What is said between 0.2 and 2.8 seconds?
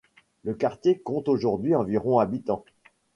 Le quartier compte aujourd'hui environ habitants.